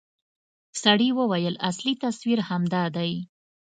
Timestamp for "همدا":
2.49-2.83